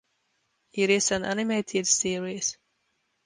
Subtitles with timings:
[0.73, 2.57] It is an animated series.